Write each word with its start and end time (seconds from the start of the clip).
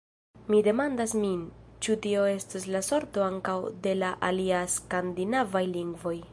Mi 0.51 0.61
demandas 0.67 1.11
min, 1.23 1.43
ĉu 1.87 1.97
tio 2.07 2.23
estos 2.31 2.65
la 2.77 2.83
sorto 2.89 3.27
ankaŭ 3.27 3.57
de 3.87 3.95
la 4.01 4.13
aliaj 4.31 4.67
skandinavaj 4.81 5.67
lingvoj. 5.79 6.21